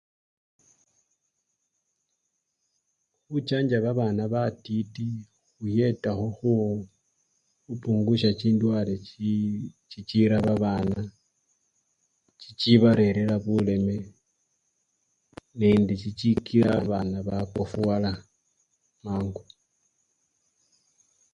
Khuchanja 3.27 3.77
babana 3.85 4.23
batiti 4.33 5.07
khuyetakho 5.55 6.27
khu! 6.37 6.51
khupungusya 7.63 8.31
chindwale 8.39 8.95
chi! 9.07 9.31
chichira 9.91 10.37
babana, 10.47 10.99
chichibarerera 12.41 13.35
buleme 13.45 13.97
nende 15.59 15.93
chichikila 16.01 16.71
babana 16.77 17.17
bakofuwala 17.27 18.11
mangu. 19.03 19.43